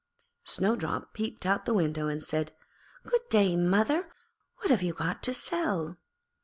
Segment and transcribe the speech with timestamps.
[0.45, 2.53] Snowdrop peeped out of the window and said,
[3.05, 4.09] 'Good day, mother,
[4.57, 5.97] what have you got to sell?'